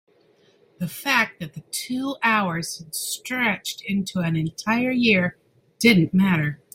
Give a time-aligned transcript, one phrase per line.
[0.79, 5.37] the fact that the two hours had stretched into an entire year
[5.77, 6.59] didn't matter.